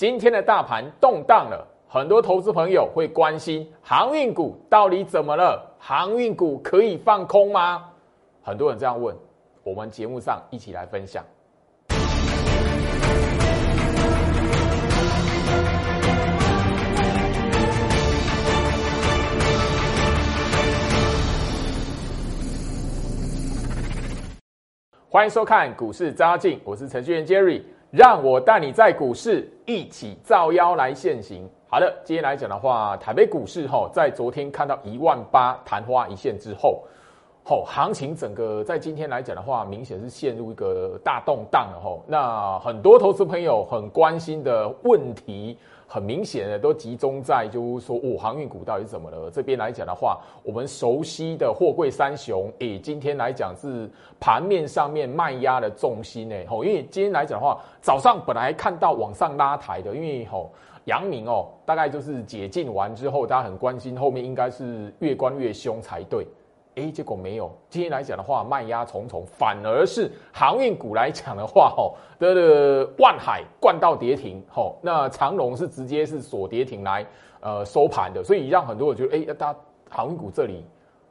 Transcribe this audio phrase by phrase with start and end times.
[0.00, 5.62] 今天的大盘动荡了，很多投资朋友会关心航运股到底怎么了？
[5.78, 7.84] 航运股可以放空吗？
[8.42, 9.14] 很多人这样问，
[9.62, 11.22] 我们节目上一起来分享。
[25.10, 27.60] 欢迎收看股市扎进，我是程序员 Jerry，
[27.90, 31.48] 让我带你在股市一起造妖来现行。
[31.68, 36.84] 好的，今天来讲的话，台北股市哈，在昨天看到一万八昙花一现之后，
[37.50, 42.00] 吼，行情整个在今天来讲的话，明显是陷入一个大动荡了吼。
[42.06, 45.58] 那很多投资朋友很关心的问题。
[45.92, 49.28] 很明显的都集中在，就是说，哦，航运股到底怎么了？
[49.28, 53.90] 这边来讲的话，我们熟悉的货柜三雄，诶，今天来讲是
[54.20, 56.46] 盘面上面卖压的重心诶。
[56.48, 60.52] 吼，因为今天来讲的话，早上本来看到往上拉抬的，因为吼，
[60.84, 66.24] 阳明哦，大概就是解禁完之后，大家很关心后面应该是越关越凶才对。
[66.76, 67.50] 哎，结果没有。
[67.68, 77.04] 今天来讲的话，卖压重重，反而是航运股来讲的话，吼，的万海灌到跌停，吼，那长隆是直接是锁跌停来
[77.40, 80.64] 呃收盘的，所以让很多人觉得，哎，大家航运股这里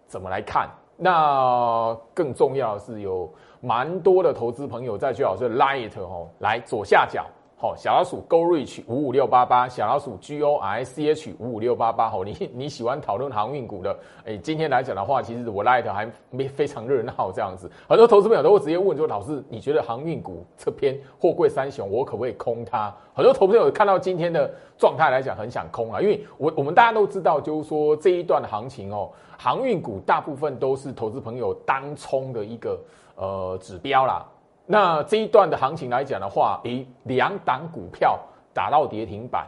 [0.08, 0.70] 怎么来看？
[0.96, 7.26] 那更重要的是，有蛮多的投资朋友在最好是 Light 吼，来左下角。
[7.62, 12.10] 好，小老鼠 Go Reach 五五六八八，小老鼠 G O I C H 五五六八八。
[12.10, 13.94] 好，你你喜欢讨论航运股的，
[14.26, 17.70] 哎，今天来讲的话，其实我 Light 还没非常热闹这样子。
[17.86, 22.96] 很多投资朋友都会直接问说，老师，你觉得航运股这篇货柜三雄，我可不可以空它？
[23.14, 32.80] 很多投资朋友看到今天的状态来讲，很想空啊，因为我我们大家都知道，就是说这一段的行情哦，航运股大部分都是投资朋友当冲的一个
[33.18, 34.26] 呃指标啦。
[34.72, 38.20] 那这一段的行情来讲的话，诶，两档股票
[38.54, 39.48] 打到跌停板，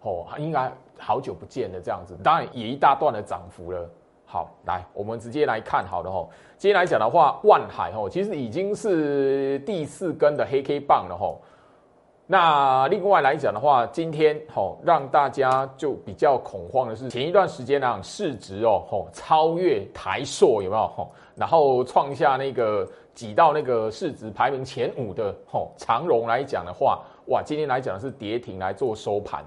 [0.00, 3.86] 哦，应该好久不见了这样子，当然也一大段的涨幅了。
[4.24, 6.30] 好，来，我们直接来看好了吼。
[6.56, 11.38] 今天来讲的话，万海吼，其实已经是第四根的黑 K 棒了吼。
[12.26, 22.88] 那另外来讲的话，今天吼让大家就比较恐慌的是，前一段时间呢市值哦吼超越台硕有没有吼，然后创下那个。
[23.16, 29.42] 挤到那个市值排名前五的吼长荣来讲的话，哇，今天来讲是跌停来做收盘，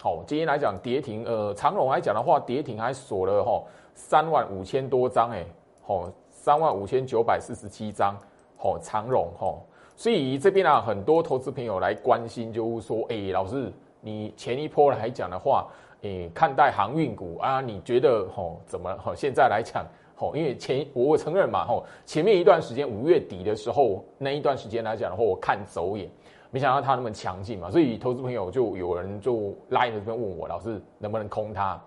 [0.00, 5.44] 好，今天来讲跌停，呃，长荣来讲的话，跌停还锁了吼三万五千多张，哎，
[5.84, 8.16] 吼三万五千九百四十七张，
[8.56, 15.66] 吼长荣吼，所以这边啊，很多投资朋友来关心，就是说，哎，老师，你前一波来讲的话，
[16.02, 18.96] 哎，看待航运股啊，你觉得吼怎么？
[19.04, 19.84] 吼现在来讲。
[20.22, 26.08] 哦，因为前我我承认嘛，吼，前面一段时间五月底的时候那一段时间来讲的话，我看走眼，
[26.52, 31.82] 没想到它那么强劲嘛，所以投资朋友就有人就拉这边问我，老师能不能空它？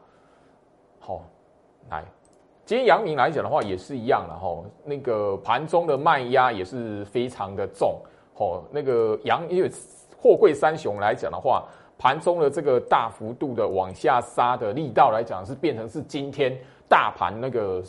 [1.00, 1.22] 好，
[1.90, 2.04] 来，
[2.66, 8.02] 今天阳明来讲的话也是一样了，吼，那个盘中的卖压也是非常的重，
[8.34, 9.72] 吼，那个阳因为
[10.22, 11.64] 货柜三雄来讲的话，
[11.98, 16.54] 盘中的这个大幅度的往下杀的力道来讲，是变成是今天
[16.90, 17.82] 大盘那个。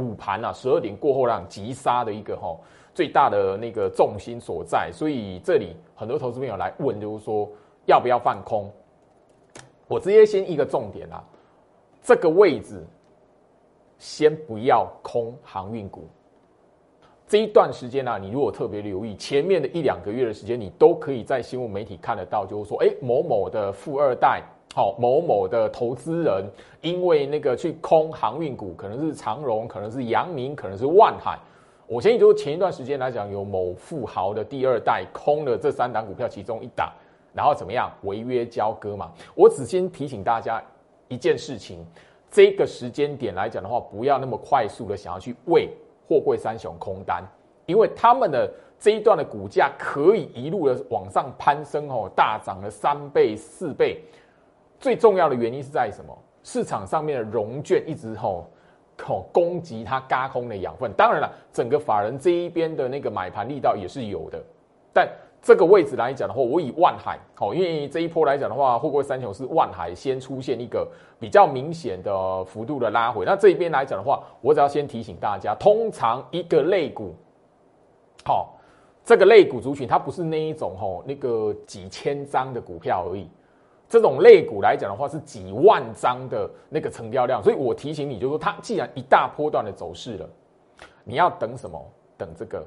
[0.00, 2.56] 午盘啊，十二点过后让急杀的一个哈
[2.94, 7.48] 最大的那个重心所在，所以这里很多投资朋友来问，就是说
[7.86, 8.70] 要不要放空？
[9.86, 11.22] 我直接先一个重点啊，
[12.02, 12.84] 这个位置
[13.98, 16.08] 先不要空航运股。
[17.26, 24.42] 这一段时间呢，你如果特别留意前面的一两个月的时间，你都可以在新闻媒体看得到，就是说，哎，某某的富二代。
[24.72, 26.44] 好，某某的投资人
[26.80, 31.36] 因为那个去空航运股，可能是长荣，可能是阳明，可能是万海。
[31.88, 36.88] 我相信，就前一段时间来讲，有某富豪的第二代空了这三档股票其中一档，
[37.34, 39.10] 然后怎么样违约交割嘛？
[39.34, 40.62] 我只先提醒大家
[41.08, 41.84] 一件事情：
[42.30, 45.68] 这个时间点来讲的话，不要那么快速的想要去为
[46.08, 47.24] 货柜三雄空单，
[47.66, 48.48] 因为他们的
[48.78, 54.00] 这一段的股价可以一路的往上攀升哦，大涨了三倍、四倍。
[54.80, 56.16] 最重要的原因是在什么？
[56.42, 58.46] 市场上面的融券一直吼
[58.98, 60.90] 吼攻击它嘎空的养分。
[60.94, 64.42] 当然了，整个法人这一边的那个买盘力道也是有的。
[64.90, 65.06] 但
[65.42, 70.88] 这个位置来讲的话，我以万海好，因为这一波来讲的话，货柜三雄是万海先出现一个
[71.18, 73.26] 比较明显的幅度的拉回。
[73.26, 77.14] 那这一边来讲的话，我只要先提醒大家，通常一个类股，
[78.24, 78.58] 好，
[79.04, 83.28] 这个类股族群它不是那一种吼那个几千张的股票而已。
[83.90, 90.30] 这种类股来讲的话，是几万张的那个成交量，所以我提醒你，就是说它既然一大波段的走势了，
[91.02, 91.84] 你要等什么？
[92.16, 92.64] 等这个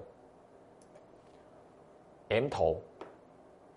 [2.30, 2.81] M 头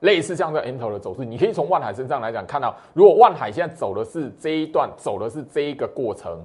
[0.00, 6.44] 类似像这 N 头的走势，你可以从万海身上来讲看到，如果万海现在走的是这一段，走的是这一个过程，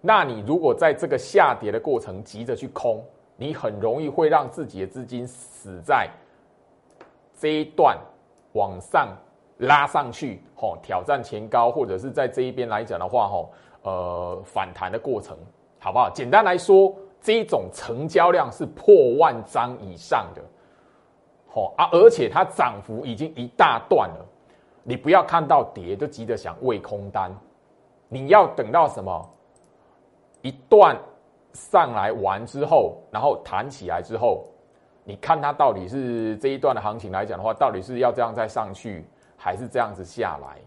[0.00, 3.02] 那你如果在这个下跌的过程急着去空，
[3.36, 6.10] 你很容易会让自己的资金死在
[7.38, 7.96] 这一段
[8.52, 9.16] 往上
[9.60, 13.50] 拉上去，吼挑战前高，或者是在这一边来讲的话，吼
[13.82, 15.36] 呃反弹的过程，
[15.78, 16.10] 好不好？
[16.10, 20.42] 简单来说，这种成交量是破万张以上的。
[21.52, 24.24] 好啊，而且它涨幅已经一大段了，
[24.82, 27.30] 你不要看到跌就急着想喂空单，
[28.08, 29.28] 你要等到什么
[30.42, 30.96] 一段
[31.52, 34.44] 上来完之后，然后弹起来之后，
[35.02, 39.04] 你看它到底是这一段的行情来讲的话，到底是要这样再上去，
[39.42, 40.60] 还是这样子下来？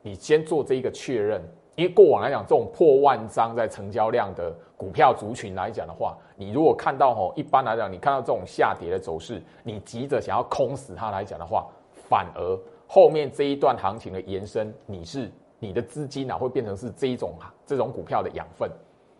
[0.00, 1.42] 你先做这一个确认。
[1.76, 17.32] 因为过往来讲，这种破万张在成交量的股票族群来讲的话，你如果看到吼，一般来讲，你看到这种下跌的走势，你急着想要空死它来讲的话，反而后面这一段行情的延伸，你是你的资金啊，会变成是这一种
[17.64, 18.68] 这种股票的养分，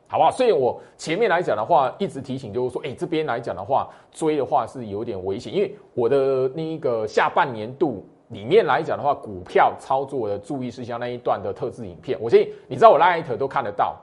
[0.07, 0.31] 好不好？
[0.31, 8.05] 所以我前面来讲的话，一直提醒就是说，哎，这边来讲的话，追的话是有点危险，因为我的那一个下半年度。
[8.31, 13.97] 里面来讲的话，股票操作的注意事项那一段的特制影片，我相信你在我 Light 都看得到。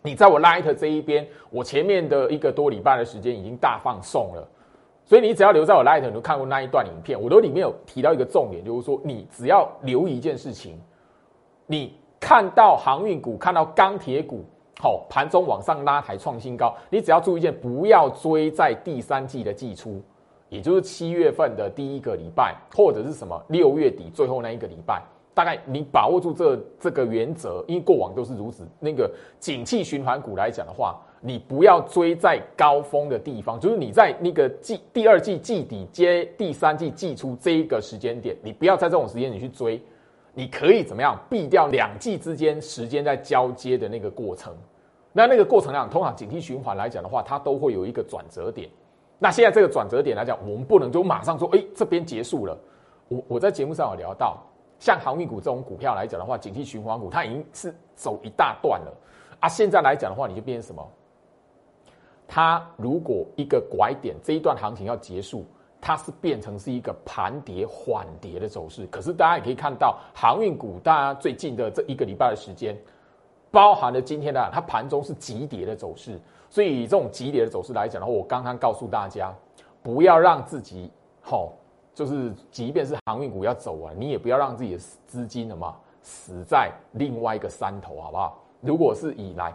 [0.00, 4.48] 你在我 Light 这一边，我前面的一个多礼拜的时间已经大放送了，
[5.04, 7.20] 所以你只要留在我 Light，你都看过那一段影片。
[7.20, 10.80] 我都里面有提到一个重点，就是说你只要留一件事情，
[11.66, 14.44] 你看到航运股、看到钢铁股，
[14.78, 20.02] 好盘中往上拉抬创新高，你只要注意一件，不要追在第三季的季初。
[20.48, 25.02] 也就是七月份的第一个礼拜，或者是什么六月底最后那一个礼拜，
[25.34, 28.66] 大概你把握住这这个原则，因为过往都是如此。
[28.80, 39.80] 那个景气循环股来讲的话，你不要追在高峰的地方，就是你在那个季第二季季底接第三季季初这一个时间点，你不要在这种时间你去追，
[40.32, 44.54] 你可以怎么样避掉两季之间时间在交接的那个过程。
[45.12, 48.68] 那那个过程量，通常景气循环来讲的话，它都会有一个转折点。
[49.18, 52.56] 那现在这个转折点来讲，我们不能就马上说，哎，这边结束了。
[53.08, 54.38] 我我在节目上有聊到，
[54.78, 58.94] 像航运股这种股票来讲的话，景气循环股它已经是走一大段了
[59.40, 59.48] 啊。
[59.48, 60.86] 现在来讲的话，你就变成什么？
[62.28, 65.44] 它如果一个拐点，这一段行情要结束，
[65.80, 68.86] 它是变成是一个盘跌缓跌的走势。
[68.86, 72.76] 可是大家也可以看到，航运股大家最近的这一个礼拜的时间，
[73.50, 76.20] 包含了今天的它盘中是急跌的走势。
[76.50, 79.34] 所以以这种急跌的走势来讲的话，我刚刚告诉大家，
[79.82, 80.90] 不要让自己
[81.20, 81.52] 好，
[81.94, 88.38] 就是即便是航运股要走完，你也不要让自己的资金什么死在另外一个山头，好不好？
[88.60, 89.52] 如果是以来，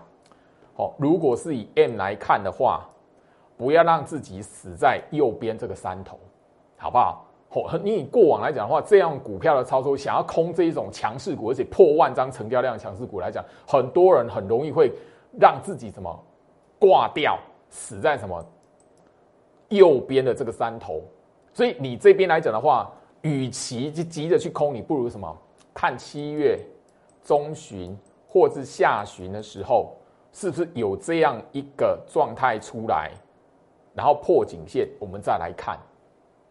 [0.75, 2.87] 好，如果是以 M 来看的话，
[3.57, 6.19] 不要让自己死在右边这个山头，
[6.77, 7.25] 好不好？
[7.49, 14.91] 好，你以过往来讲的话，这样股票的操作，想要空这一种强势股，而且破万张成交量的强势股来讲，很多人很容易会
[15.39, 16.23] 让自己什么？
[16.83, 17.39] 挂掉，
[17.69, 18.45] 死在什么
[19.69, 21.01] 右边的这个山头，
[21.53, 22.91] 所以你这边来讲的话，
[23.21, 25.33] 与其急急着去空，你不如什么
[25.73, 26.59] 看七月
[27.23, 27.97] 中旬
[28.27, 29.95] 或是下旬的时候，
[30.33, 33.11] 是不是有这样一个状态出来，
[33.93, 35.79] 然后破颈线，我们再来看。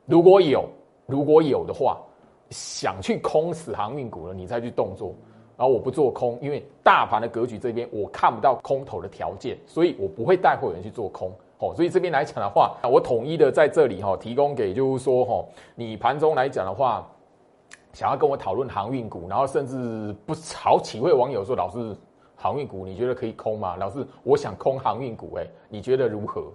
[0.06, 0.66] 如果有，
[1.04, 2.00] 如果有的话，
[2.48, 5.14] 想去空死航运股了，你再去动作。
[5.56, 11.30] 然后我不做空，因为大盘的格局这边我看不到空头的条件，所以我不会带会员去做空。
[11.58, 15.44] 哦，所以这边来讲的话，我统一的在这里哈，提供给就是说哈，
[15.76, 17.08] 你盘中来讲的话，
[17.92, 21.96] 想要跟我讨论航运股，然后甚至不好几位网友说，老师
[22.34, 23.76] 航运股你觉得可以空吗？
[23.76, 26.52] 老师我想空航运股，哎，你觉得如何？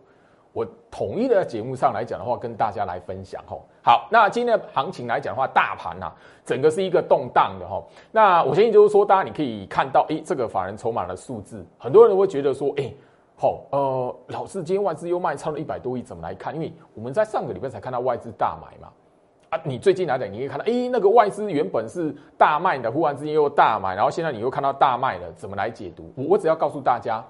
[0.58, 3.64] 我统一的节目上来讲的话，跟大家来分享吼。
[3.84, 6.12] 好，那今天的行情来讲的话，大盘呐，
[6.44, 7.80] 整个是一个动荡的哈。
[8.12, 12.92] 那我相信就是说，大家你可以看到，哎，这个法人筹码的数字，很多人都会觉得说，哎，
[13.36, 16.56] 好，呃，老师今天外资又卖超了一百多亿，怎么来看？
[16.56, 18.92] 因为我们在上个礼拜才看到外资大买嘛。
[19.50, 26.12] 啊，你最近来讲，你可以看到，哎，那个外资原本是大卖的，忽然之间又大买，然后现在你又看到大卖了，怎么来解读？
[26.16, 27.24] 我我只要告诉大家。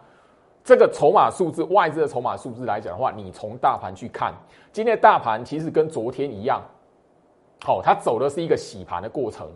[0.68, 4.34] 这个筹码数字，外资的筹码数字来讲的话，你从大盘去看，
[4.74, 6.62] 今天的大盘其实跟昨天一样，
[7.64, 9.48] 好，它走的是一个洗盘的过程，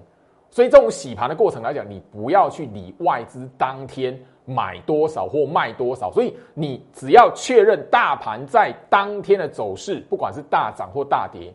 [0.49, 11.53] 所以这种洗盘的过程来讲，你不要去理外资当天买多少或卖多少，所以你只要确认大盘在当天的走势，不管是大涨或大跌，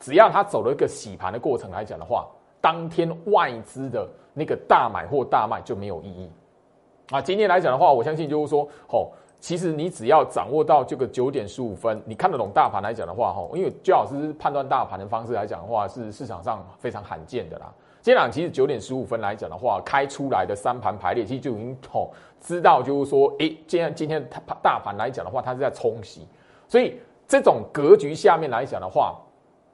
[0.00, 2.26] 只要它走了一个洗盘的过程来讲的话，
[2.60, 6.28] 当天外资的那个大买或大卖就没有意义。
[7.10, 17.70] 啊，今天来讲的话，我相信就是说，吼，其实你只要掌握到这个九点十五分，你看得懂大盘来讲的话，哈，因为焦老师判断大盘的方式来讲的话，是市场上非常罕见的啦。
[18.00, 24.26] 今天其实九点十五分来讲的话，开出来的三盘排列，其实就已经吼知道，就是说，诶，今天今天
[24.62, 26.26] 大盘来讲的话，它是在冲洗，
[26.68, 29.14] 所以这种格局下面来讲的话，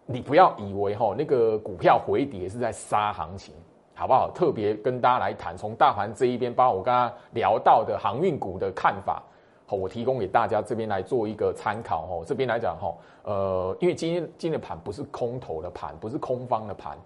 [0.04, 3.54] 你不要以为哈那个股票回跌是在杀行情。
[4.00, 4.30] 好不好？
[4.34, 9.22] 特别跟大家来谈，从大盘这一边，包括我刚刚聊到的航运股的看法，
[9.66, 12.06] 好，我提供给大家这边来做一个参考。
[12.06, 16.96] 哦，这边来讲，哈，呃，因为今天今天的盘不是空头的盘，不是空方的盘，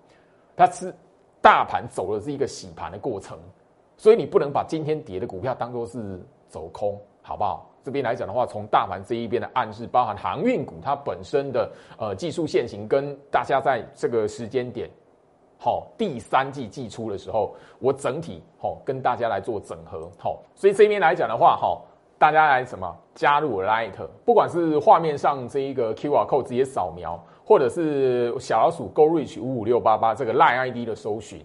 [0.55, 0.95] 它是
[1.41, 3.37] 大盘走的是一个洗盘的过程，
[3.97, 7.69] 所以你不能把今天跌的股票当做是走空，好不好？
[7.83, 14.89] 这边来讲的话，从大盘这一边的暗示，包含航运股它本身的呃技术线型，跟大家在这个时间点。
[15.65, 21.81] 好，第三季季初的时候，我整体好跟大家来做整合，好，所以这边来讲的话，哈，
[22.19, 22.95] 大家来什么？
[23.15, 23.95] 加入 Light，
[24.27, 31.41] 不管是画面上这一个 QR code 直接扫描，或者是小老鼠 Go Reach 五五六八八这个 Line ID 的搜寻，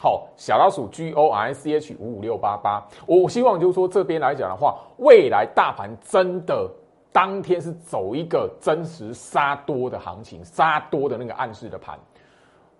[0.00, 6.68] 好，小老鼠 G O R C H 五五六八八，我希望就是说这边来讲的话，未来大盘真的
[7.12, 11.96] 当天是走一个真实杀多的行情，杀多的那个暗示的盘。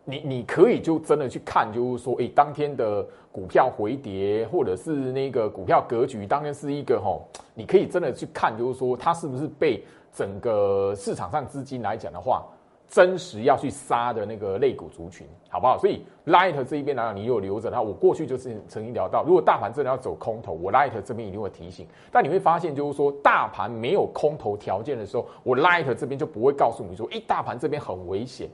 [0.04, 12.44] 你你可以就真的去看，就是说，哎，当天的股票回跌，或者是那个股票格局，当天是一个吼，你可以真的去看，就是说，它是不是被整个市场上资金来讲的话，
[12.88, 15.78] 真实要去杀的那个类股族群，好不好？
[15.78, 17.80] 所以 Light 这一边来讲，你有留着它。
[17.80, 21.86] 我过去就是曾经聊到，如果大盘真的要走空头，我 Light 这边一定会提醒。
[22.10, 28.48] 但你会发现，就是说，大盘没有空头条件的时候，我 Light 这边就不会告诉你说，哎，大盘这边很危险。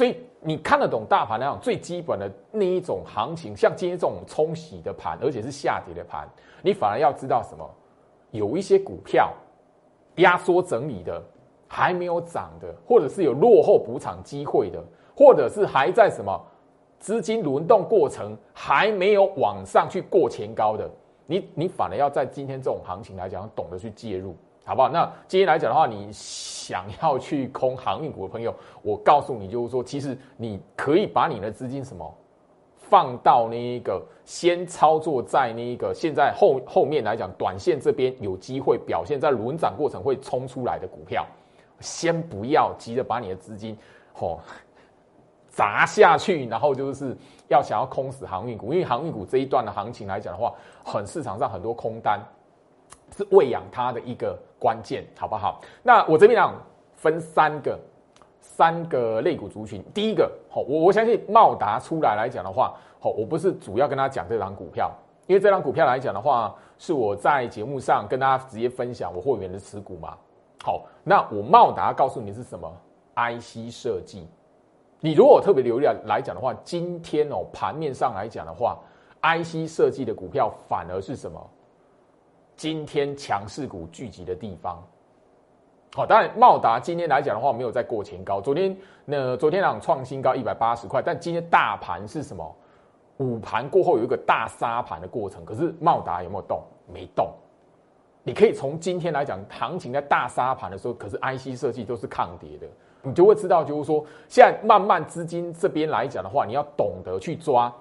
[0.00, 6.26] 所以你看得懂大盘那种最基本的那一种行情，像今天这种冲洗的盘，而且是下跌的盘，
[6.62, 7.70] 你反而要知道什么？
[8.30, 9.30] 有一些股票
[10.14, 11.22] 压缩整理的，
[11.68, 14.82] 还没有涨的，或者是有落后补涨机会的，
[15.14, 16.40] 或者是还在什么
[16.98, 20.90] 资金轮动过程还没有往上去过前高的，
[21.26, 24.34] 你你反而要在今天这种行情来讲，懂得去介入。
[24.70, 24.88] 好不好？
[24.88, 32.08] 那今天来讲的话，你想要去空航运股的朋友，我告诉你，就是说，其实你可以把你的资金什么
[32.76, 41.26] 放到那一个先操作在那一个现在后后面来讲，短线这边有机会表现在轮涨过程会冲出来的股票，
[41.80, 43.76] 先不要急着把你的资金
[44.12, 44.38] 吼
[45.48, 47.16] 砸下去，然后就是
[47.48, 52.20] 要想要空死航运股，因为航运股这一段的行情来讲的话，很市场上很多空单。
[53.20, 55.60] 是喂养它的一个关键，好不好？
[55.82, 56.54] 那我这边讲
[56.94, 57.78] 分三个
[58.40, 59.84] 三个类股族群。
[59.92, 64.90] 第一个，好，我我相信茂达出来来讲的话，好，我不是主要跟他讲这张股票，
[65.26, 70.16] 因为这张股票来讲的话，是我在节目上跟大家直接分享我会员的持股嘛。
[70.64, 72.70] 好，那我茂达告诉你是什么
[73.16, 74.26] ？IC 设计。
[75.00, 78.78] 你如果特别留意来讲的话，今天哦盘面上来讲的话
[79.22, 81.50] ，IC 设计的股票反而是什么？
[82.60, 84.86] 今天强势股聚集的地方，
[85.94, 88.38] 好，当然茂达今天来讲的话，没有在过前高。
[88.38, 88.76] 昨天
[89.06, 92.54] 那昨天两创新高一百八十块，但今天大盘是什么？
[93.16, 96.62] 午盘过后有一个大杀盘的过程，可是茂达有没有动？
[96.92, 97.32] 没动。
[98.22, 102.66] 你可以从今天来讲，行情在大杀盘的时候，可是 IC 设计都是抗跌的，
[103.00, 107.74] 你就会知道，就是说现在慢慢资金这边来讲的话，你要懂得去抓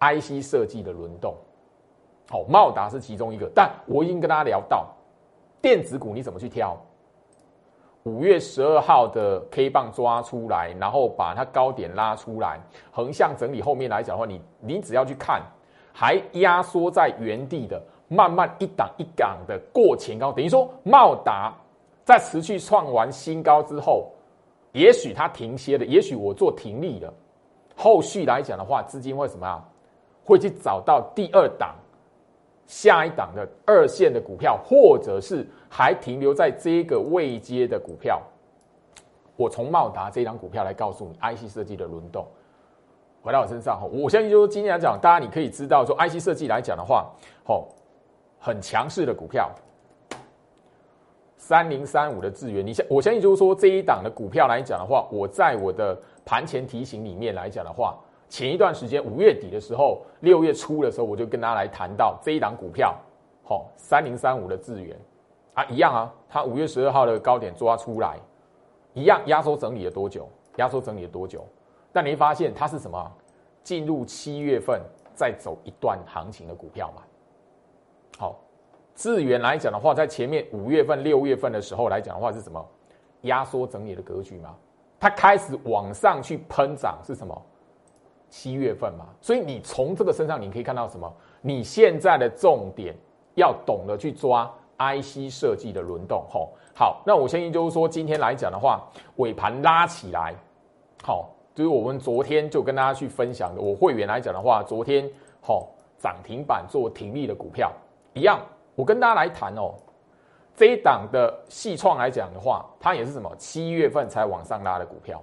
[0.00, 1.34] IC 设计的轮动。
[2.28, 4.86] 好，茂达是其中一个，但我已经跟大家聊到
[5.60, 6.76] 电子股你怎么去挑。
[8.04, 15.42] 五月十二号的 K 棒抓出来，然后把它高点拉出来，横向整理后面来讲的话，你你只要去看，
[15.92, 21.54] 还压缩在原地的，慢慢一档一档的过前高，等于说茂达
[22.04, 24.10] 在持续创完新高之后，
[24.72, 27.12] 也许它停歇了，也许我做停利了，
[27.74, 29.64] 后续来讲的话，资金会什么啊？
[30.24, 31.74] 会去找到第二档。
[32.66, 38.22] 下一档的二线的股票，或者是还停留在这个未接的股票，
[39.36, 42.26] 我从茂达这张股票来告诉你，IC 设计的轮动
[43.22, 47.10] 回到我身上哈，我相信就是今天来讲，大家你可以知道说，IC 设计来讲的话，
[47.46, 47.64] 哦，
[48.38, 49.50] 很强势的股票，
[51.36, 57.98] 三零三五的智源，你相我相信就是说这一档的股票来讲的话，我在我的盘前提醒里面来讲的话。
[58.34, 62.92] 前一段时间五月底的时候，六月初的时候，我就跟大家来谈到这一档股票，
[63.44, 64.98] 好，三零三五的智源
[65.52, 68.18] 啊，一样啊，它五月十二号的高点抓出来，
[68.92, 70.28] 一样压缩整理了多久？
[70.56, 71.46] 压缩整理了多久？
[71.92, 73.12] 但你会发现它是什么？
[73.62, 74.82] 进入七月份
[75.14, 77.02] 再走一段行情的股票嘛？
[78.18, 78.40] 好，
[78.96, 82.68] 智源来讲的话，在前面五月份、六月份的时候来讲的话是什么？
[83.20, 84.56] 压缩整理的格局嘛。
[84.98, 87.40] 它开始往上去喷涨是什么？
[88.34, 89.06] 七月份嘛。
[89.20, 91.10] 所以你从这个身上你可以看到什么？
[91.40, 92.92] 你现在的重点
[93.36, 96.26] 要懂得去抓 IC 设计的轮动。
[96.28, 98.82] 吼，好，那我相信就是说，今天来讲的话，
[99.18, 100.34] 尾盘拉起来，
[101.04, 103.60] 好，就是我们昨天就跟大家去分享的。
[103.60, 105.08] 我会员来讲的话，昨天
[105.40, 107.72] 好涨停板做停利的股票
[108.14, 108.40] 一样。
[108.74, 109.72] 我跟大家来谈哦，
[110.56, 113.30] 这一档的细创来讲的话，它也是什么？
[113.38, 115.22] 七月份才往上拉的股票。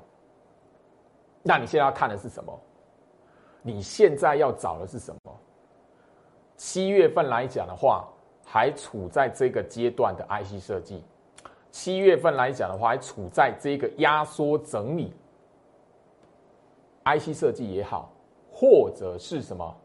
[1.44, 2.58] 那你现在要看的是什么？
[3.62, 5.32] 你现在要找的是什么？
[6.58, 8.08] 七月份来讲的话，
[8.46, 11.04] 还处在这个阶段的 IC 设计。
[11.72, 15.14] 七月份来讲的话，还处在这个压缩整理。
[17.06, 18.12] IC 设计也好，
[18.52, 19.76] 或者是什么？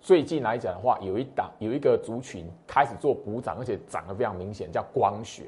[0.00, 5.44] 最近来讲的话，有一档有一个族群开始做补涨，而且涨得非常明显，叫光学。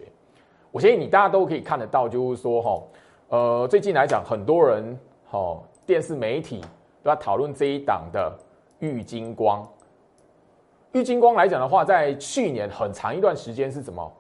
[0.71, 2.83] 我相信你大家都可以看得到，就是说哈，
[3.29, 6.61] 呃，最近来讲，很多人哈电视媒体
[7.03, 8.33] 都在讨论这一档的
[8.81, 9.67] 玉金光。
[10.93, 14.13] 玉金光来讲的话，在去年很长一段时间是什么？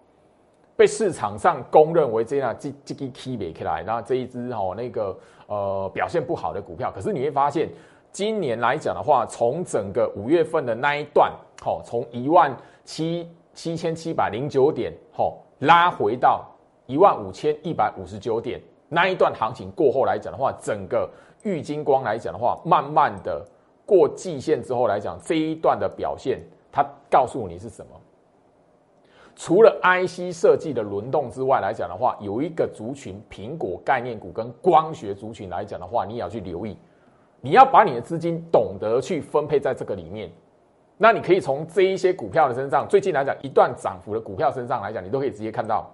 [0.77, 7.69] 被市场上公认为这样这这个 key 没起来，那这一支哈那个呃表现不好的股票，可是你会发现。
[8.11, 11.31] 今年来讲的话，从整个五月份的那一段，
[11.61, 16.43] 好，从一万七七千七百零九点，好，拉回到
[16.87, 18.59] 一万五千一百五十九点，
[18.89, 21.09] 那一段行情过后来讲的话，整个
[21.49, 23.43] 玉金光来讲的话，慢慢的
[23.87, 26.41] 过季线之后来讲，这一段的表现，
[26.71, 27.93] 它告诉你是什么？
[29.35, 36.77] 除了 IC 设计的轮动之外来讲的话，有一个族群，苹果概念股跟光学族群来讲的话，你也要去留意。
[37.41, 40.29] 你要把你的资金懂得去分配在这个里面，
[40.97, 45.89] 那你可以从这一些股票的身上，最近来讲一段涨幅的股票身上来讲，你都可以直接看到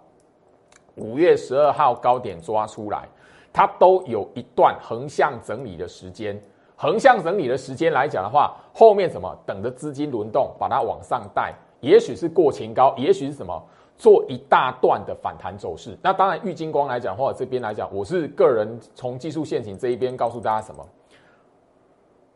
[0.95, 3.07] 五月十二号高点抓出来，
[3.55, 6.39] 它都有一段横向整理的时间。
[6.77, 13.65] 横向整理的时间来讲的话，后面什么等着资金轮动把它往上带，也许是过前高，也许是什么
[13.97, 15.97] 做一大段的反弹走势。
[16.03, 20.85] 那当然，玉金光来讲或者这边来讲，我是个人从技术线型这一边告诉大家什么。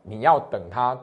[0.01, 0.97] 你要等它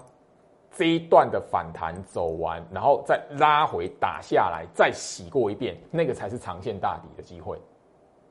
[0.74, 7.61] 这一段的反弹走完，然后再拉回打下来，再洗过一遍，那个才是长线大底的机会。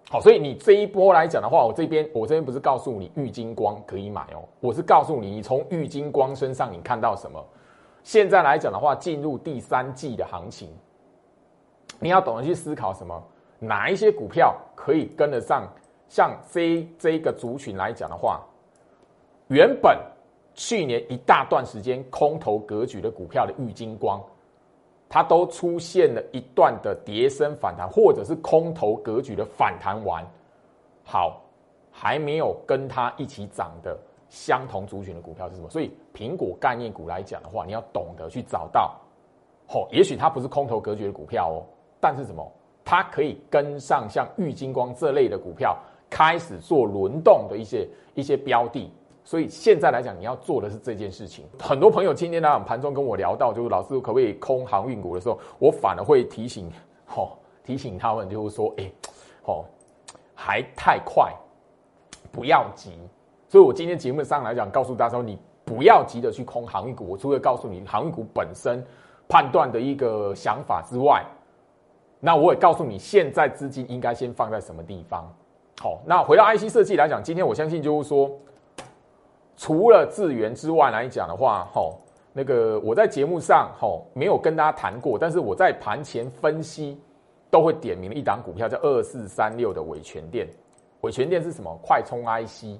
[0.09, 7.43] 好，所以你这一波来讲的话，我这边我这边不是告诉你玉金光可以买哦，我是告诉你，你从玉金光身上你看到什么？
[8.03, 10.69] 现在来讲的话，进入第三季的行情，
[11.99, 13.23] 你要懂得去思考什么？
[13.59, 15.67] 哪一些股票可以跟得上？
[16.07, 18.45] 像这这一个族群来讲的话，
[19.47, 19.97] 原本。
[20.57, 24.23] 去年一大段时间空头格局的股票的玉金光，
[25.07, 30.25] 它都出现了一段的跌升反弹，或者是空头格局的反弹完，
[31.03, 31.41] 好，
[31.91, 33.97] 还没有跟它一起涨的
[34.29, 35.69] 相同族群的股票是什么？
[35.69, 38.95] 所以苹果概念股来讲的话，你要懂得去找到，
[39.69, 41.63] 哦，也许它不是空头格局的股票哦，
[41.99, 42.51] 但是什么？
[42.83, 45.75] 它可以跟上像玉金光这类的股票
[46.07, 48.91] 开始做轮动的一些一些标的。
[49.27, 51.43] 所以现在来讲，你要做的是这件事情。
[51.59, 56.71] 很多朋友今天呢盘中跟我聊到，就是老师可不可以空航运股的时候，我反而会提醒，
[57.15, 57.31] 哦，
[57.63, 58.91] 提醒他们就是说，哎，
[59.45, 59.65] 哦，
[60.35, 61.33] 还太快，
[62.31, 62.91] 不要急。
[63.49, 67.07] 所以我今天节目上来讲，告诉大家说，你不要急着去空航运股。
[67.09, 68.85] 我除了告诉你航运股本身
[69.27, 71.25] 判断的一个想法之外，
[72.19, 75.27] 那我也告诉你，现在资金应该先放在什么地方。
[75.81, 78.29] 好，那回到 IC 设计来讲，今天我相信就是说。
[79.57, 81.99] 除了智源之外来讲的话，吼，
[82.33, 86.99] 那个我在节目上吼没有跟大家谈过，但是我在盘前分析
[87.49, 90.47] 都会点名一档股票叫二四三六的伟全电。
[91.01, 91.79] 伟全电是什么？
[91.83, 92.79] 快充 IC，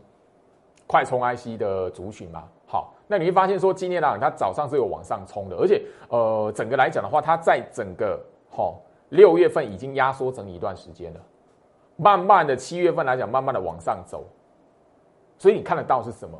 [0.88, 2.44] 快充 IC 的族群嘛。
[2.66, 11.20] 好，那你会发现说今天来讲，它早上是有往上冲的，而且呃，整个来讲的话，它在整个吼六月份已经压缩整理一段时间了，
[11.96, 14.26] 慢慢的七月份来讲，慢慢的往上走，
[15.38, 16.38] 所以你看得到是什么？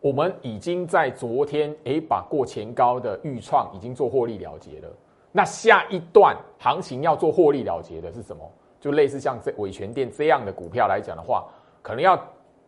[0.00, 4.88] 我们已经在昨天，诶，把过前高的预创已经做获利了结了。
[5.32, 8.48] 那下一段行情要做获利了结的是什么？
[8.80, 11.44] 就类似像这伟权店这样的股票来讲的话，
[11.82, 12.16] 可能要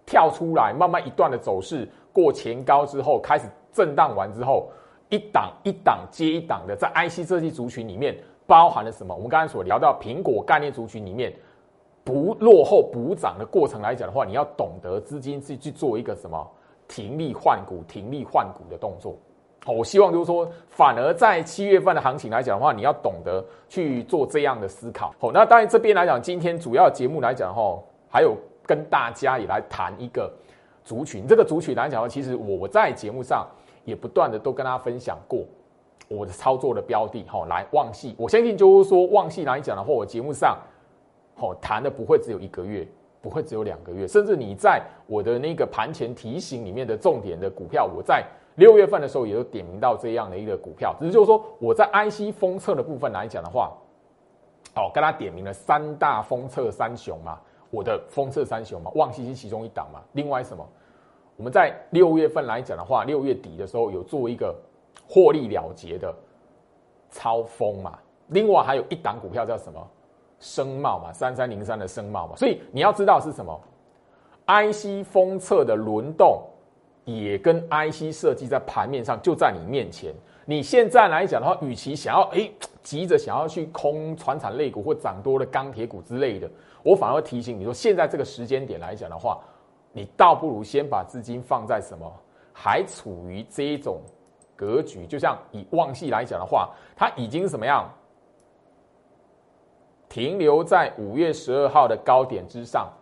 [0.05, 4.69] 跳出来，慢慢一段的走势过前高之后，开始震荡完之后，
[5.09, 9.14] 一档一档接一档的，在 IC 设计族群里面包含了什么？
[9.14, 11.33] 我们刚才所聊到苹果概念族群里面
[12.03, 16.51] 不落后补涨的过程来讲的话，你要懂得资金去去做一个什么？
[16.90, 19.16] 停利换股，停利换股的动作，
[19.64, 25.14] 好，我希望就是说，反而在七月份的行情来讲的话，你要懂得去做这样的思考。
[25.20, 30.29] 好，那当然这边来讲，今天主要节目来讲哈，还有跟大家也来谈一个
[30.83, 31.29] 族群。
[31.29, 33.46] 这个族群来讲的话，其实我在节目上
[33.85, 35.44] 也不断的都跟大家分享过
[36.09, 37.22] 我的操作的标的。
[37.29, 40.59] 哈，来旺系，我相信就是说旺系来讲的话，我节目上
[41.37, 42.85] 好谈的不会只有一个月，
[43.20, 48.24] 不会只有两个月，甚至你在我的那个盘前提醒里面的重点的股票，我在。
[48.56, 53.72] 六月份的时候，也有点名到这样的一个股票，只是就是说我在 IC 封测的部分来讲的话，
[54.74, 57.38] 哦，跟他点名了三大封测三雄嘛，
[57.70, 60.02] 我的封测三雄嘛，旺西是其中一档嘛。
[60.12, 60.68] 另外什么？
[61.37, 64.54] 我们在六月份来讲的话，六月底的时候有做一个
[65.09, 66.12] 获利了结的
[67.09, 67.98] 超封嘛。
[68.26, 69.88] 另外还有一档股票叫什么？
[70.40, 72.35] 声茂嘛，三三零三的声茂嘛。
[72.35, 73.61] 所以你要知道是什么
[74.46, 76.42] ？IC 封测的轮动。
[77.07, 80.14] 也跟 IC 设计在盘面上就在你面前。
[80.44, 82.48] 你现在来讲的话，与其想要哎
[82.83, 86.48] 急着想要去空船产类股或涨多的钢铁股之类的，
[86.85, 89.40] 我反而会提醒你说，现在这个时间点来讲的话，
[89.92, 92.12] 你倒不如先把资金放在什么
[92.53, 94.00] 还处于这一种
[94.55, 95.05] 格局。
[95.07, 97.90] 就像以旺系来讲的话，它已经什么样
[100.11, 102.92] 停留在五月十二号的高点之上，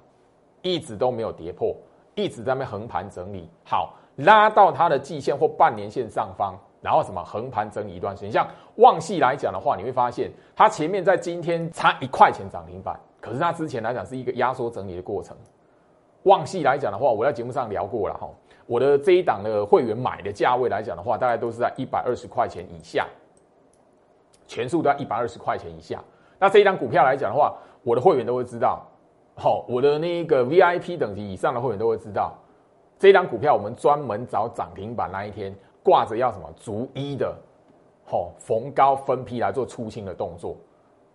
[0.62, 1.74] 一直都没有跌破。
[2.14, 8.30] 一直在那横盘整理，好拉到它的季线或半年线上方，然后什么横盘整理一段时间。
[8.32, 8.44] 像
[8.76, 15.36] 旺系来讲的话，你会发现它前面在今天差一块钱涨停板，可是它之前来讲是一个压缩整理的过程。
[16.24, 18.28] 旺系来讲的话，我在节目上聊过了哈，
[18.66, 23.06] 我的这一档的会员买的价位来讲的话，大概都是在一百二十块钱以下，
[24.48, 26.02] 全数都在一百二十块钱以下。
[26.38, 28.84] 那这一张股票来讲的话，我的会员都会知道。
[29.34, 32.36] 好，我的那个 VIP 等级以上的会员都会知道，
[32.98, 37.32] 这张股票我们专门找涨停板那一天挂着要什么逐一的，
[38.04, 40.56] 好逢高分批来做出清的动作。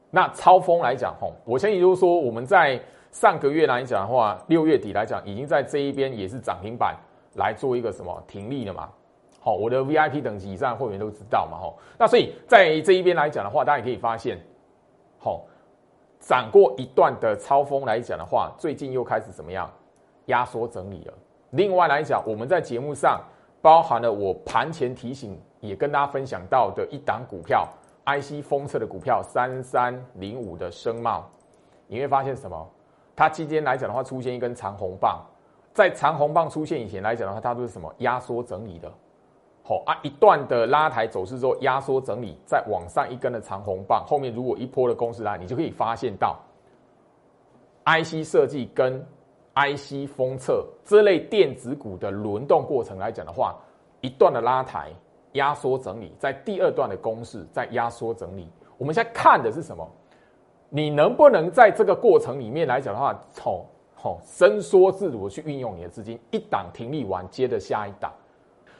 [0.09, 2.79] 那超风来讲，吼，我相信就是说我们在
[3.11, 6.95] 上个月来讲的话，六月底来讲，已经在这一边也是涨停板
[7.35, 8.89] 来做一个什么停利了嘛。
[9.41, 11.77] 好，我的 VIP 等级以上的会员都知道嘛，吼。
[11.97, 14.39] 那所以在这一边来讲的话，大家也可以发现，
[15.23, 15.45] 好。
[16.19, 19.69] 涨过一段的超风来讲的话，最近又开始怎么样
[20.27, 21.13] 压缩整理了。
[21.49, 23.21] 另外来讲，我们在节目上
[23.61, 27.67] 包含了我盘前提醒，也跟大家分享到的一档股票
[28.05, 31.29] ，IC 封测的股票三三零五的声茂，
[31.87, 32.69] 你会发现什么？
[33.13, 35.21] 它今天来讲的话，出现一根长红棒，
[35.73, 38.89] 在长红棒出现以前来讲的话，它都是什么压缩整理的。
[39.65, 46.37] 好啊，一段的拉抬走势之后，压缩整理，再往上一根的长红棒，后面如果一波的公式拉，你就可以发现到
[47.85, 48.99] ，IC 设计跟
[49.55, 53.55] IC 封测这类电子股的轮动过程来讲的话，
[54.01, 54.91] 一段的拉抬
[55.33, 59.89] 压缩整理，在第二段的公式再压缩整理，我们现在看的是什么？
[60.69, 68.11] 你能不能在这个过程里面来讲的话，从好伸缩自如去运用你的资金，一档停利完，接着下一档。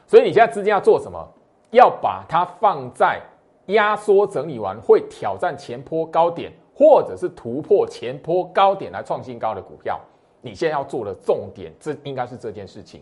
[0.07, 1.27] 所以你现在资金要做什么？
[1.71, 3.19] 要把它放在
[3.65, 9.99] 压缩整理完会挑战前坡高点，或者是突破前坡高点来创新高的股票。
[10.39, 13.01] 你现在要做的重点，这应该是这件事情，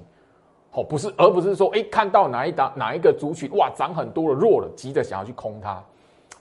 [0.69, 5.83] 好，不是，而不是说，哎，看到哪一档哪一个族群哇涨很多了，弱了，急着想要去空它。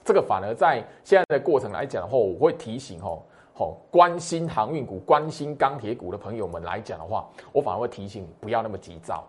[0.05, 3.19] 这个反而在现在的过程来讲的话，我会提醒哦，
[3.53, 9.27] 好，关心航运股、关心钢铁股的朋友们来讲的话，我反而会提醒你不要那么急躁。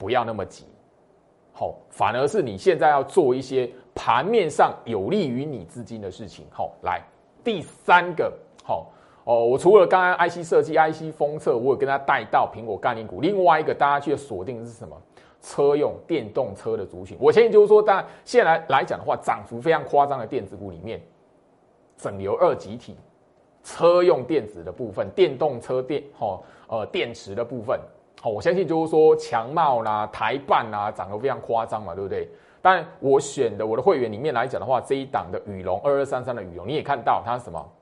[0.00, 0.64] 不要那么急，
[1.52, 6.46] 好，反而是你现在要做一些盘面上有利于你资金的事情。
[6.50, 7.02] 好，来
[7.44, 8.32] 第三个，
[8.64, 8.90] 好
[9.24, 13.20] 哦，我除了刚刚 IC 设计、IC 封测，我有跟他带到苹果概念股。
[13.20, 14.96] 另外一个大家去锁定的是什么？
[15.42, 17.14] 车用电动车的族群。
[17.20, 20.98] 我相信就是说，当然现在来来讲的话，涨幅非常夸张的电子股里面，
[21.98, 22.96] 整流二极体、
[23.62, 27.78] 车用电子的部分、电动车电哦呃电池的部分。
[28.22, 32.28] 好，我相信就是说强茂啦、台办啦，涨得非常夸张嘛，对不对？
[32.60, 37.72] 但我选的我的会员里面来讲的话，这一档的羽龙二二三三的羽龙，你也看到它是什么？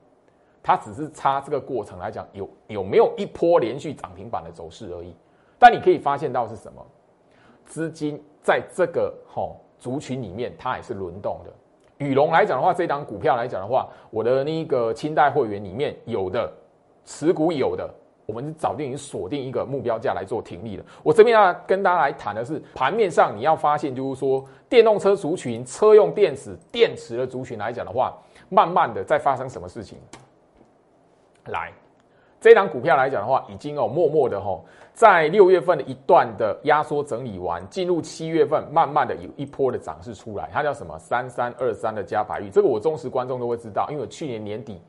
[0.63, 5.13] 它只是差这个过程来讲，有有没有一波连续涨停板的走势而已。
[5.57, 6.85] 但你可以发现到是什么？
[7.65, 11.51] 资金在这个吼族群里面，它也是轮动的。
[11.97, 16.49] 羽龙来讲的话，这档股票来讲的话，我的那个清代会员里面有的
[17.03, 17.93] 持股有的。
[18.29, 20.85] 我们早就已经锁定一个目标价来做停利了。
[21.01, 28.15] 我这边要跟大家来谈的是盘面上你要发现，就是说电动车族群、车用电池、电池的族群来讲的话，
[28.49, 29.97] 慢慢的在发生什么事情？
[31.45, 31.73] 来，
[32.39, 34.61] 这档股票来讲的话，已经哦默默的哈，
[34.93, 40.47] 在六月份的一段的压缩整理完，进入七月份，慢慢的有一波的涨势出来。
[40.53, 40.95] 它叫什么？
[40.99, 44.79] 三三二三的加百玉，这个我忠实观众都会知道，因为去年年底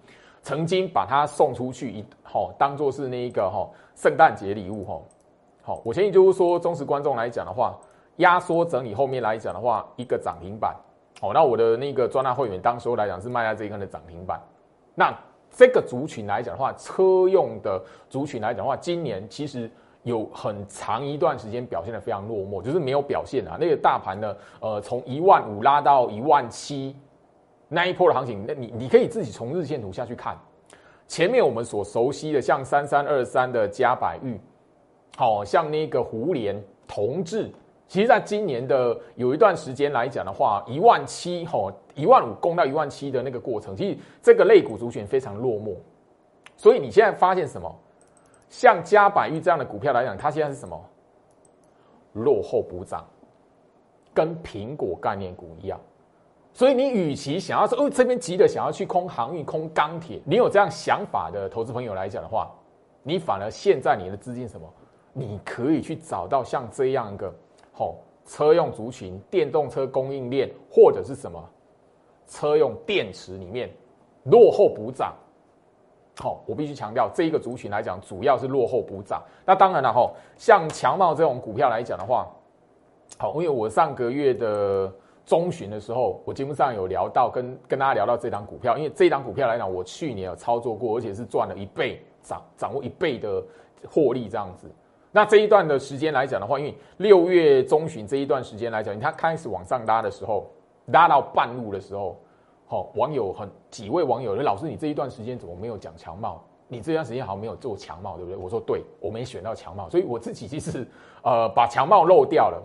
[0.43, 5.01] 曾经把它送出去一哈，当做是那一个哈圣诞节礼物哈。
[5.63, 7.79] 好，我建议就是说，忠实观众来讲的话，
[8.17, 10.75] 压缩整理后面来讲的话，一个涨停板。
[11.21, 14.41] 好，那我的那个专栏会员当时候来讲是卖在这一根的涨停板，
[14.95, 15.15] 那。
[15.53, 19.69] 这个族群来讲的话，车用的族群来讲的话，今年其实
[20.05, 23.59] 有很长一段时间表现的非常落寞，就是没有表现啊。
[23.61, 26.95] 那个大盘呢，呃，从一万五拉到一万七，
[27.73, 30.37] 那一波的行情，那你你可以自己从日线图下去看。
[31.07, 34.39] 前面我们所熟悉的，像三三二三的加百玉，
[35.17, 37.49] 好像那个胡联同志。
[37.87, 45.75] 其实，在今年的有一段时间来讲的话，一万七吼，一万五攻到一万七的那个过程，其实这个类股族群非常落寞。
[46.57, 47.73] 所以你现在发现什么？
[48.49, 50.81] 像加百玉这样的股票来讲，它现在是什么？
[52.15, 53.05] 落后补涨，
[54.13, 55.81] 跟苹果概念股一样。
[56.61, 62.53] 所以你与其想要说哦这边急的想要去空航运、空钢铁，你有这样想法的投资朋友来讲的话，
[63.03, 64.71] 你反而现在你的资金什么？
[65.15, 67.33] 你可以去找到像这样一个。
[67.79, 67.95] 哦，
[68.27, 71.43] 车用族群、电动车供应链或者是什么
[72.29, 73.71] 车用电池里面
[74.25, 75.15] 落后补涨。
[76.19, 79.23] 好，我必须强调，这一个族群来讲，主要是落后补涨。
[79.47, 82.29] 那当然了，哈，像强茂这种股票来讲的话，
[83.17, 84.93] 好，因为我上个月的
[85.31, 93.41] 中旬的时候，我节目上有聊到，跟跟大家聊到这档股票，因为这档股票来讲，我去年有操作过，而且是赚了一倍，掌掌握一倍的
[93.89, 94.69] 获利这样子。
[95.13, 100.51] 那这一段的时间来讲的话，因为六月中旬这一段时间来讲，它开始往上拉的时候，
[100.87, 102.17] 拉到半路的时候，
[102.67, 106.43] 好，网友很几位网友，老师，你这一段时间怎么没有讲强茂？
[106.67, 108.37] 你这段时间好像没有做强茂，对不对？
[108.37, 110.85] 我说对，我没选到强茂，所以我自己其实
[111.23, 112.61] 呃把强茂漏掉了。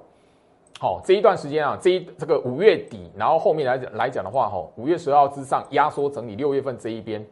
[0.85, 7.25] 好，这一段时间啊，这一这个五月底，然后后面来讲来讲的话，哈，五月十二号之上压缩整理，六月份这一边。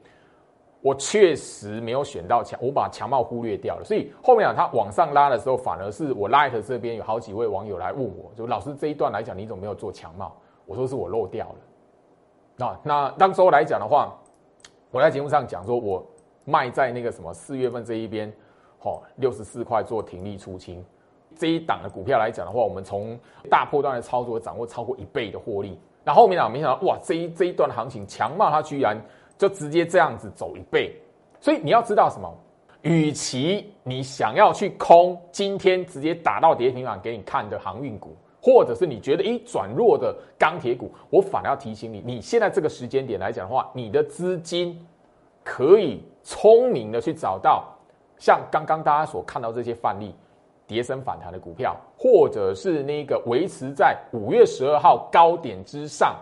[0.81, 10.35] 我确实没有选到强，我把强帽忽略掉了，所以后面啊，它往上拉的时候，反而是我 Light 这边有好几位网友来问我，就老师这一段来讲，你怎么没有做强帽？
[10.65, 11.55] 我说是我漏掉了。
[12.57, 14.11] 那那当时候来讲的话，
[14.89, 16.03] 我在节目上讲说，我
[16.43, 18.33] 卖在那个什么四月份这一边，
[18.81, 20.83] 哦，六十四块做停利出清，
[21.35, 23.17] 这一档的股票来讲的话，我们从
[23.49, 25.79] 大波段的操作掌握超过一倍的获利。
[26.03, 28.99] 那后面啊，没想到哇，这一这一段行情强帽它居然。
[29.35, 30.95] 就直接这样子走一倍，
[31.41, 32.31] 所以你要知道什么？
[32.83, 44.79] 与其你想要去空今天直接打到跌停板给你看的航运股，或者是你觉得诶转弱的钢铁股，我反而要提醒你，你现在这个时间点来讲的话，你的资金
[45.43, 47.65] 可以聪明的去找到
[48.19, 50.13] 像刚刚大家所看到这些范例，
[50.65, 56.15] 跌升反弹的股票，或者是那个维持在五月十二号高点之上。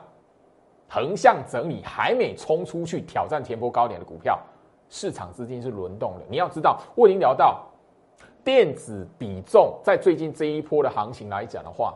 [0.89, 4.37] 横向整理还没冲出去挑战前波高点的股票，
[4.89, 6.25] 市场资金是轮动的。
[6.29, 7.65] 你要知道，我已经聊到
[8.43, 11.93] 电子比重在最近这一波的行情来讲的话。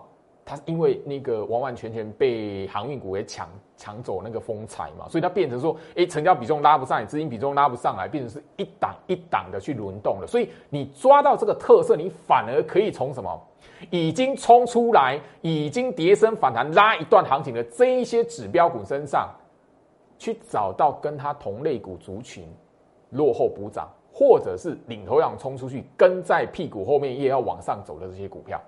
[0.48, 10.28] 它因为那个完完全全被航运股给抢抢走那个风采嘛，所以它变成说，哎，成交比重拉不上来，资金比重拉不上来，变成是一档一档的去轮动了。
[10.28, 13.42] 所以你抓到这个特色，你反而可以从什么
[13.90, 19.28] 已经冲出来、已经跌升反弹拉一段行情的这一些指标股身上，
[20.20, 22.48] 去找到跟它同类股族群
[23.10, 28.62] 落后补涨，或者是领头羊冲出去跟在屁股后面也要往上走的这些股票。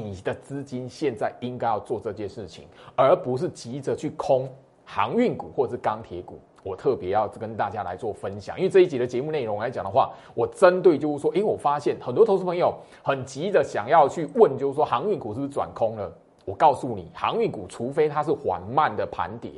[0.00, 4.48] 你的资金现在应该要做这件事情，而不是急着去空
[4.84, 6.38] 航运股或者是钢铁股。
[6.62, 16.12] 我特别要跟大家来做分享，因为这一集的节目内容来讲的话，我针对就是说，因为我发现很多投资朋友很急着想要去问，就是说航运股是不是转空了？
[16.44, 19.52] 我告诉你，航运股除非它是缓慢的盘跌，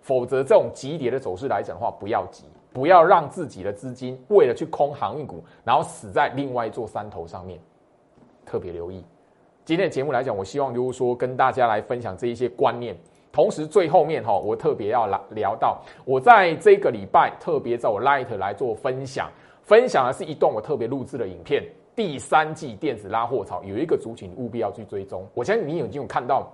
[0.00, 7.60] 否则这种急跌的走势来讲的话，不要急，不要让自己的资金为了去空航运股，然后死在另外一座山头上面。
[8.46, 9.04] 特别留意。
[9.66, 12.96] 今天的节目来讲，我希望就是说跟大家来分享这一些观念，
[13.32, 19.28] 同时最后面哈，我特别要来聊到，我在这个礼拜特别在我 Light 来做分享，
[19.64, 21.64] 分享的是一段我特别录制的影片，
[21.96, 26.48] 第三季电子拉货潮有一个族群务必要去追踪，我相信你已经有看到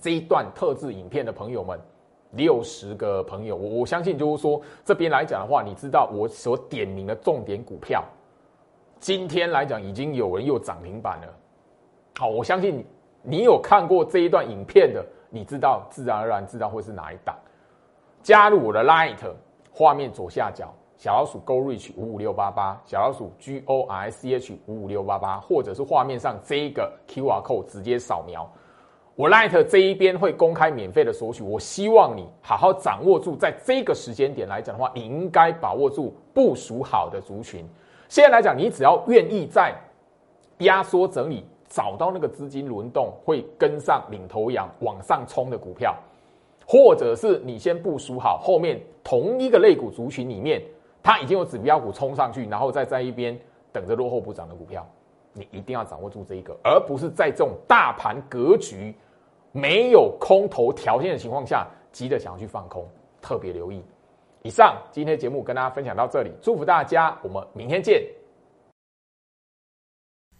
[0.00, 1.78] 这一段特制影片的朋友们，
[2.32, 8.02] 六十个朋友，我我相信就是说这边来讲的话，你知道我所点名的重点股票，
[8.98, 11.32] 今天来讲已经有人又涨停板了。
[12.16, 12.84] 好，我相信
[13.22, 17.36] 你有看过这一段影片的，你知道自然而然知道会是哪一档。
[18.22, 19.18] 加入我的 Light
[19.72, 28.48] 画面左下角小老鼠 Go Reach 五五六八八，小老鼠 G O R C H 五五六八八，或者是画面上这一个 QR code 直接扫描。
[29.16, 37.68] 我 Light 这一边会公开免费的索取，我希望你好好掌握住，在这个时间点来讲的话，你应该把握住部署好的族群。
[38.08, 39.74] 现在来讲，你只要愿意在
[40.58, 41.44] 压缩整理，
[41.74, 45.92] 找到那个资金轮动会跟上领头羊往上冲的股票，
[46.64, 50.62] 或者是你先部署好后面同一个类股族群里面。
[51.02, 53.38] 它已经有指标股冲上去，然后再在一边
[53.72, 54.86] 等着落后补涨的股票，
[55.34, 58.94] 你一定要掌握住这一个，而不是在这种大盘格局
[59.52, 62.88] 没有空头条件的情况下，急着想要去放空，
[63.20, 63.84] 特别留意。
[64.44, 68.02] 以上今天节目跟大家分享到这里，祝福大家，我们明天见。